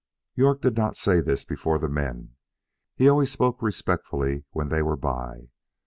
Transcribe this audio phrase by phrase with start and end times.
[0.33, 2.33] York did not say this before the men;
[2.95, 5.49] he always spoke respectfully when they were by.